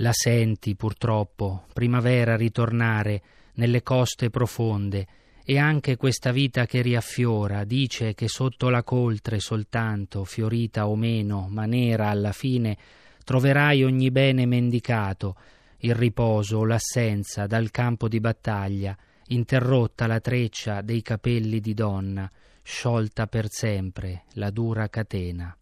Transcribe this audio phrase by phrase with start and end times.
[0.00, 3.22] La senti, purtroppo, primavera ritornare
[3.54, 5.06] nelle coste profonde,
[5.42, 11.46] e anche questa vita che riaffiora dice che sotto la coltre soltanto, fiorita o meno,
[11.48, 12.76] ma nera alla fine,
[13.24, 15.36] troverai ogni bene mendicato,
[15.78, 18.94] il riposo o l'assenza dal campo di battaglia,
[19.28, 22.30] interrotta la treccia dei capelli di donna,
[22.62, 25.56] sciolta per sempre la dura catena.